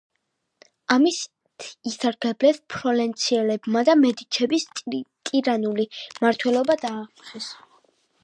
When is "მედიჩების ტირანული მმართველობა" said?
4.05-6.79